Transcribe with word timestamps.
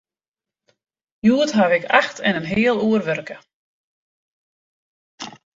Hjoed 1.25 1.51
haw 1.57 1.71
ik 1.79 1.85
acht 2.01 2.17
en 2.27 2.37
in 2.39 2.47
heal 2.53 2.77
oere 2.87 3.03
wurke. 3.07 3.37